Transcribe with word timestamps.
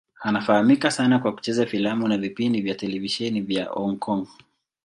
Anafahamika 0.21 0.91
sana 0.91 1.19
kwa 1.19 1.31
kucheza 1.33 1.65
filamu 1.65 2.07
na 2.07 2.17
vipindi 2.17 2.61
vya 2.61 2.75
televisheni 2.75 3.41
vya 3.41 3.65
Hong 3.65 3.97
Kong. 3.99 4.27